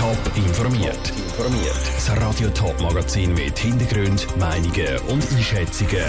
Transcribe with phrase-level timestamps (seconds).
[0.00, 1.12] Top informiert.
[1.36, 6.06] Das Radio Top Magazin mit Hintergrund, Meinungen und Einschätzungen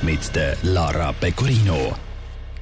[0.00, 1.94] mit der Lara Pecorino.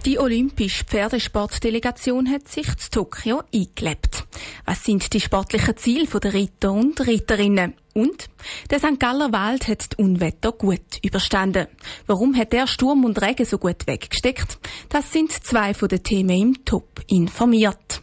[0.04, 4.24] Die olympische Pferdesportdelegation hat sich zu Tokio eingelebt.
[4.64, 7.74] Was sind die sportlichen Ziele der Ritter und Ritterinnen?
[7.94, 8.28] Und
[8.69, 8.99] der St.
[8.99, 11.69] Galler Wald hat die Unwetter gut überstanden.
[12.08, 14.58] Warum hat der Sturm und Regen so gut weggesteckt?
[14.88, 18.02] Das sind zwei von den Themen im Top informiert.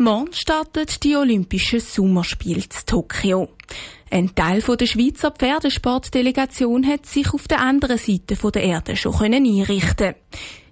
[0.00, 3.50] Morgen startet die Olympischen Sommerspiele in Tokio.
[4.10, 10.14] Ein Teil der Schweizer Pferdesportdelegation hat sich auf der anderen Seite der Erde schon einrichten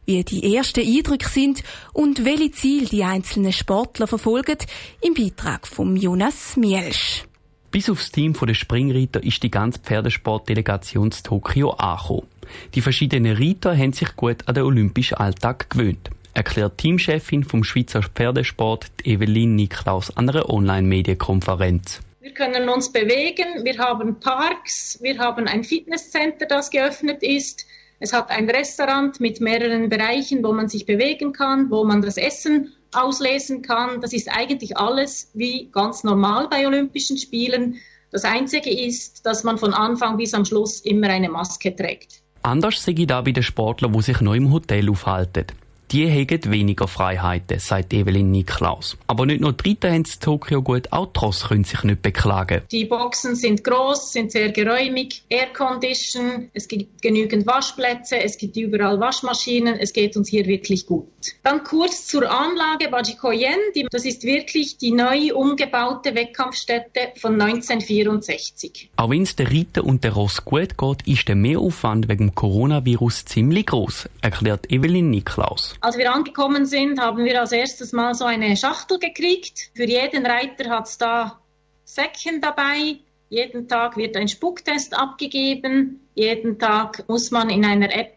[0.06, 4.56] Wie die ersten Eindrücke sind und welche Ziele die einzelnen Sportler verfolgen,
[5.02, 7.24] im Beitrag von Jonas Mielsch.
[7.70, 12.28] Bis aufs Team der Springreiter ist die ganze Pferdesportdelegation zu Tokio angekommen.
[12.74, 18.02] Die verschiedenen Reiter haben sich gut an den olympischen Alltag gewöhnt erklärt Teamchefin vom Schweizer
[18.02, 22.00] Pferdesport Evelyn Niklaus an einer Online-Medienkonferenz.
[22.20, 27.64] Wir können uns bewegen, wir haben Parks, wir haben ein Fitnesscenter, das geöffnet ist.
[28.00, 32.16] Es hat ein Restaurant mit mehreren Bereichen, wo man sich bewegen kann, wo man das
[32.16, 34.00] Essen auslesen kann.
[34.00, 37.76] Das ist eigentlich alles wie ganz normal bei Olympischen Spielen.
[38.10, 42.22] Das Einzige ist, dass man von Anfang bis am Schluss immer eine Maske trägt.
[42.42, 45.46] Anders sehe ich da bei den Sportlern, die sich noch im Hotel aufhalten.
[45.90, 48.98] Die haben weniger Freiheiten, sagt Evelyn Niklaus.
[49.06, 52.02] Aber nicht nur die Reiter haben es Tokio gut, auch die Ross können sich nicht
[52.02, 52.60] beklagen.
[52.70, 59.00] Die Boxen sind groß, sind sehr geräumig, Aircondition, es gibt genügend Waschplätze, es gibt überall
[59.00, 61.08] Waschmaschinen, es geht uns hier wirklich gut.
[61.42, 63.56] Dann kurz zur Anlage Bajikoyen,
[63.90, 68.90] das ist wirklich die neu umgebaute Wettkampfstätte von 1964.
[68.96, 72.34] Auch wenn es der Reiter und der Ross gut geht, ist der Mehraufwand wegen dem
[72.34, 75.77] Coronavirus ziemlich groß, erklärt Evelyn Niklaus.
[75.80, 79.70] Als wir angekommen sind, haben wir als erstes mal so eine Schachtel gekriegt.
[79.74, 81.38] Für jeden Reiter hat es da
[81.84, 82.96] Säckchen dabei.
[83.30, 86.00] Jeden Tag wird ein Spucktest abgegeben.
[86.14, 88.16] Jeden Tag muss man in einer App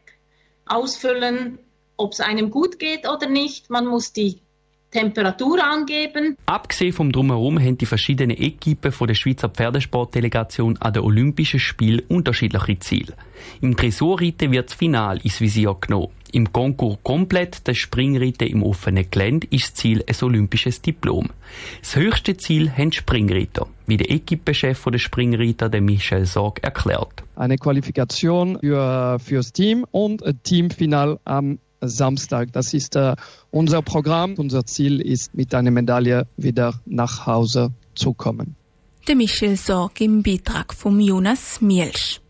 [0.66, 1.60] ausfüllen,
[1.98, 3.70] ob es einem gut geht oder nicht.
[3.70, 4.42] Man muss die
[4.90, 6.36] Temperatur angeben.
[6.48, 12.02] Abgesehen vom Drumherum haben die verschiedenen Equipen von der Schweizer Pferdesportdelegation an den Olympischen Spielen
[12.10, 13.14] unterschiedliche Ziele.
[13.62, 16.10] Im Dressurreiten wird das Final ins Visier genommen.
[16.34, 21.30] Im Konkurs komplett des Springreiten im offenen Gelände ist das Ziel ein olympisches Diplom.
[21.82, 27.24] Das höchste Ziel haben die Springreiter, wie der Equipenchef der Springreiter, der Michel Sorg, erklärt.
[27.36, 32.54] Eine Qualifikation für, fürs Team und ein Teamfinal am Samstag.
[32.54, 33.16] Das ist äh,
[33.50, 34.36] unser Programm.
[34.36, 38.56] Unser Ziel ist, mit einer Medaille wieder nach Hause zu kommen.
[39.08, 42.22] Der Michel Sorg im Beitrag von Jonas Mielsch.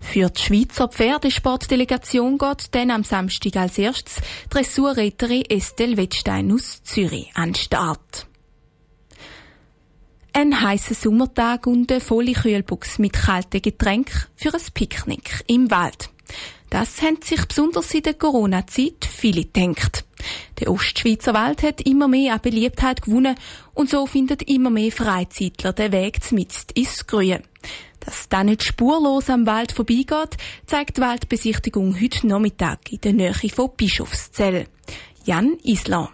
[0.00, 4.16] Für die Schweizer Pferdesportdelegation geht dann am Samstag als erstes
[4.48, 8.26] Dressurreiterin Estelle Wettstein aus Zürich an den Start.
[10.32, 16.10] Ein heißer Sommertag und eine volle Kühlbox mit kalten Getränken für ein Picknick im Wald.
[16.70, 20.04] Das haben sich besonders in der Corona-Zeit viele gedacht.
[20.60, 23.34] Der Ostschweizer Wald hat immer mehr an Beliebtheit gewonnen
[23.74, 27.42] und so findet immer mehr Freizeitler den Weg mit ins Grüne.
[27.98, 30.36] Dass da nicht spurlos am Wald vorbeigeht,
[30.66, 34.66] zeigt die Waldbesichtigung heute Nachmittag in der Nähe von Bischofszell.
[35.24, 36.10] Jan Isler.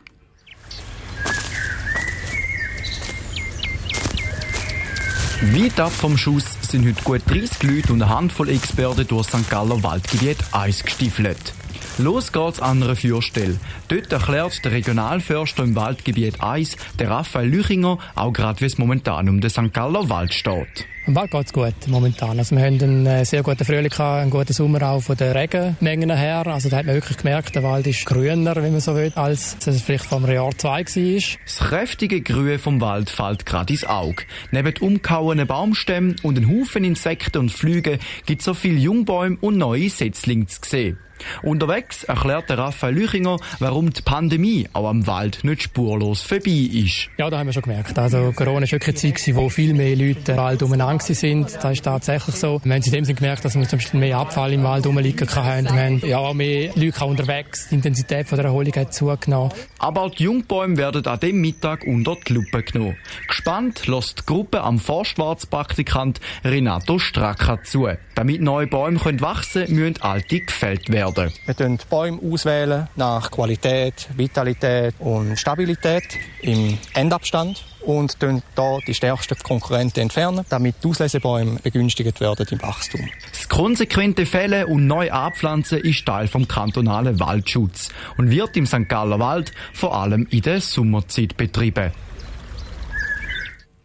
[5.42, 9.50] Weit ab vom Schuss sind heute gut 30 Leute und eine Handvoll Experten durch St.
[9.50, 11.52] Galler Waldgebiet Eis gestiefelt.
[11.98, 13.60] Los geht's an einer Führstelle.
[13.88, 19.28] Dort erklärt der Regionalförster im Waldgebiet Eis, der Raphael Lüchinger, auch gerade wie es momentan
[19.28, 19.74] um den St.
[19.74, 20.86] Galler Wald steht.
[21.06, 22.36] Im Wald geht es gut momentan.
[22.36, 25.30] Also wir haben einen äh, sehr guten Frühling gehabt, einen guten Sommer auch von den
[25.36, 26.44] Regenmengen her.
[26.48, 29.56] Also da hat man wirklich gemerkt, der Wald ist grüner, wenn man so will, als
[29.64, 31.38] es vielleicht vom Jahr 2 war.
[31.44, 34.24] Das kräftige Grün vom Wald fällt gerade ins Auge.
[34.50, 39.58] Neben umgehauenen Baumstämmen und einen Haufen Insekten und Flüge gibt es so viele Jungbäume und
[39.58, 40.98] neue Setzlinge zu sehen.
[41.42, 47.08] Unterwegs erklärt der Raphael Lüchinger, warum die Pandemie auch am Wald nicht spurlos vorbei ist.
[47.18, 47.98] Ja, da haben wir schon gemerkt.
[47.98, 51.54] Also Corona war wirklich eine Zeit, wo viel mehr Leute im Wald umeinander sind.
[51.62, 52.60] Das ist tatsächlich so.
[52.64, 55.28] Wir haben in dem Sinne gemerkt, dass wir zum Beispiel mehr Abfall im Wald rumliegen
[55.34, 55.64] haben.
[55.64, 57.68] Wir haben ja auch mehr Leute unterwegs.
[57.70, 59.52] Die Intensität der Erholung hat zugenommen.
[59.78, 62.96] Aber auch die Jungbäume werden an dem Mittag unter die Lupe genommen.
[63.28, 67.88] Gespannt lässt die Gruppe am Forstwartspraktikant Renato Stracker zu.
[68.14, 71.32] Damit neue Bäume wachsen können, müssen alte gefällt werden werden.
[71.44, 76.04] Wir wählen Bäume auswählen nach Qualität, Vitalität und Stabilität
[76.42, 78.42] im Endabstand und hier
[78.86, 83.08] die stärksten Konkurrenten entfernen, damit die Auslesebäume begünstigt werden im Wachstum.
[83.30, 88.88] Das konsequente Fällen und neu Abpflanzen ist Teil vom kantonalen Waldschutz und wird im St.
[88.88, 91.92] Galler Wald vor allem in der Sommerzeit betrieben.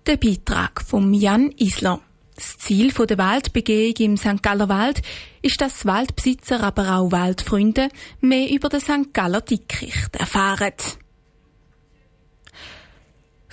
[0.08, 2.00] Der Beitrag von Jan Isler.
[2.36, 4.42] Das Ziel der Waldbegehung im St.
[4.42, 5.04] Galler Wald
[5.44, 7.90] ist, dass Waldbesitzer, aber auch Waldfreunde
[8.20, 9.14] mehr über den St.
[9.14, 10.74] Galler Dickicht erfahren.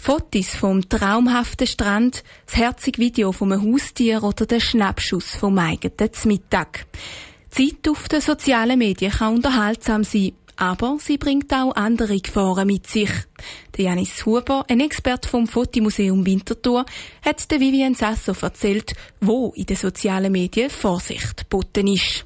[0.08, 6.86] Fotos vom traumhaften Strand, das herzige Video vom Haustier oder der Schnappschuss vom eigenen Mittag.
[7.50, 12.86] Zeit auf den sozialen Medien kann unterhaltsam sein, aber sie bringt auch andere Gefahren mit
[12.86, 13.10] sich.
[13.76, 16.86] Der Janis Huber, ein Experte vom Fotomuseum Winterthur,
[17.22, 22.24] hat der Vivian Sasso erzählt, wo in den sozialen Medien Vorsicht geboten ist.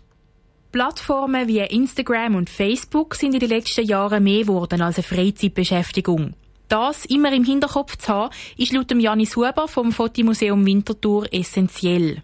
[0.71, 6.35] Plattformen wie Instagram und Facebook sind in den letzten Jahren mehr geworden als eine Freizeitbeschäftigung.
[6.69, 12.23] Das immer im Hinterkopf zu haben, ist laut Janis Huber vom Fotomuseum Winterthur essentiell.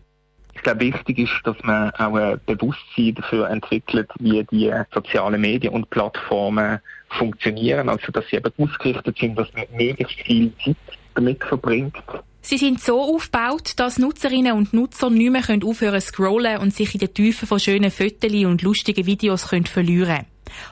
[0.55, 5.73] Ich glaube, wichtig ist, dass man auch ein Bewusstsein dafür entwickelt, wie die sozialen Medien
[5.73, 6.81] und Plattformen
[7.11, 7.89] funktionieren.
[7.89, 10.77] Also, dass sie eben ausgerichtet sind, dass man möglichst viel Zeit
[11.15, 11.97] damit verbringt.
[12.41, 16.95] Sie sind so aufgebaut, dass Nutzerinnen und Nutzer nicht mehr aufhören zu scrollen und sich
[16.95, 20.27] in den Tiefen von schönen Fotos und lustigen Videos können verlieren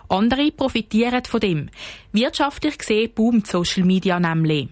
[0.08, 1.70] Andere profitieren von dem.
[2.12, 4.69] Wirtschaftlich gesehen boomt Social Media nämlich.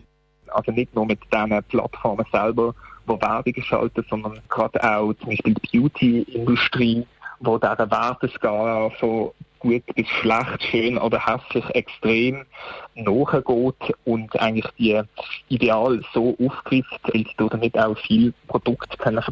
[0.48, 2.74] Also nicht nur mit diesen Plattformen selber,
[3.06, 7.06] die Werbung geschaltet, sondern gerade auch zum Beispiel die Beauty-Industrie,
[7.40, 9.30] wo dieser Werteskala von
[9.64, 12.44] gut bis schlecht, schön oder hässlich extrem
[12.94, 15.00] nachgeht und eigentlich die
[15.48, 19.22] Ideal so aufgreift, dass sie damit auch viel Produkte können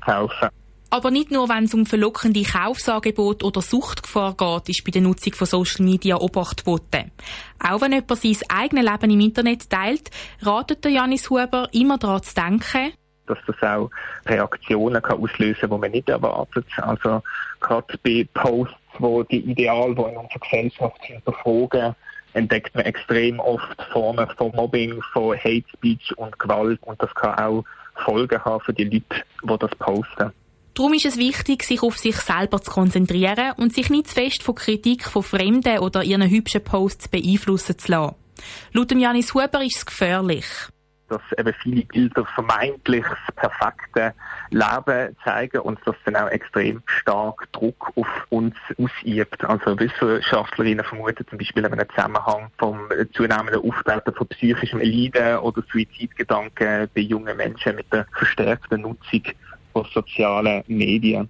[0.93, 5.33] aber nicht nur, wenn es um verlockende Kaufsangebote oder Suchtgefahr geht, ist bei der Nutzung
[5.33, 7.11] von Social Media Obacht geboten.
[7.59, 10.11] Auch wenn jemand sein eigenes Leben im Internet teilt,
[10.43, 12.93] ratet Janis Huber immer daran zu denken,
[13.27, 13.91] dass das auch
[14.27, 16.67] Reaktionen kann auslösen kann, die man nicht erwartet.
[16.77, 17.23] Also
[17.61, 21.95] gerade bei Posts, wo die Ideale, die in unserer Gesellschaft hinterfragen,
[22.35, 27.39] entdeckt man extrem oft Formen von Mobbing, von Hate Speech und Gewalt und das kann
[27.39, 27.65] auch
[28.05, 30.33] Folgen haben für die Leute, die das posten.
[30.75, 34.43] Darum ist es wichtig, sich auf sich selber zu konzentrieren und sich nicht zu fest
[34.43, 38.17] von Kritik von Fremden oder ihren hübschen Posts beeinflussen zu lassen.
[38.73, 40.47] Laut Janis Huber ist es gefährlich
[41.13, 44.15] dass eben viele Bilder vermeintlich das perfekte
[44.51, 49.45] Leben zeigen und das dann auch extrem stark Druck auf uns ausübt.
[49.45, 56.89] Also Wissenschaftlerinnen vermuten zum Beispiel einen Zusammenhang vom zunehmenden Auftreten von psychischem Leiden oder Suizidgedanken
[56.95, 59.23] bei jungen Menschen mit der verstärkten Nutzung
[59.73, 61.29] von sozialen Medien.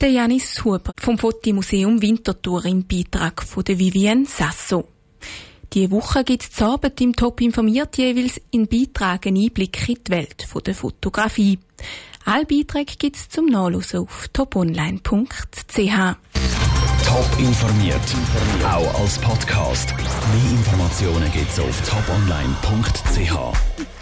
[0.00, 4.88] Der Janis Huber vom Fotomuseum Winterthur im Beitrag von der Vivienne Sasso.
[5.72, 10.48] Die Woche gibt es Abend im Top informiert jeweils in Beitragen Einblick in die Welt
[10.66, 11.60] der Fotografie.
[12.24, 14.98] Alle Beiträge gibt es zum Nachlesen auf toponline.ch.
[17.06, 18.00] Top informiert,
[18.64, 19.94] auch als Podcast.
[19.96, 23.99] Mehr Informationen gibt es auf toponline.ch.